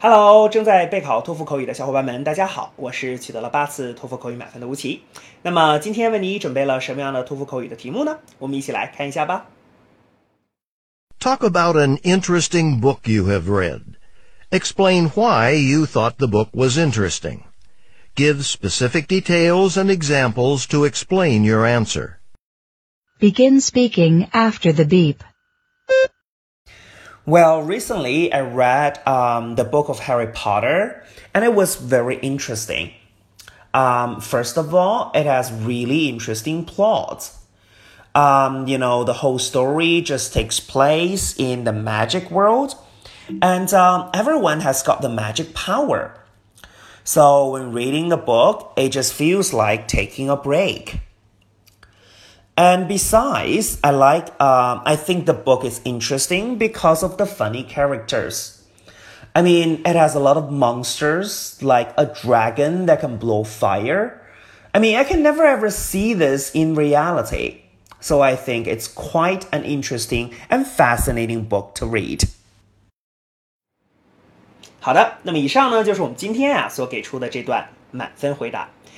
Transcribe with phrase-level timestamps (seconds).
[0.00, 5.02] Hello，正在备考托福口语的小伙伴们，大家好，我是取得了八次托福口语满分的吴奇。
[5.42, 8.18] 那么今天为你准备了什么样的托福口语的题目呢？
[8.38, 9.46] 我们一起来看一下吧。
[11.18, 13.80] Talk about an interesting book you have read.
[14.50, 17.40] Explain why you thought the book was interesting.
[18.14, 22.18] Give specific details and examples to explain your answer.
[23.18, 25.24] Begin speaking after the beep.
[27.29, 32.91] Well, recently I read um, the book of Harry Potter, and it was very interesting.
[33.71, 37.37] Um, first of all, it has really interesting plots.
[38.15, 42.73] Um, you know, the whole story just takes place in the magic world,
[43.43, 46.19] and um, everyone has got the magic power.
[47.03, 51.01] So when reading the book, it just feels like taking a break.
[52.58, 57.64] And besides, I like, um, I think the book is interesting because of the funny
[57.64, 58.62] characters.
[59.34, 64.20] I mean, it has a lot of monsters, like a dragon that can blow fire.
[64.72, 67.62] I mean, I can never ever see this in reality.
[68.00, 72.28] So I think it's quite an interesting and fascinating book to read.
[74.80, 78.68] 好的，那么以上呢就是我们今天啊所给出的这段满分回答。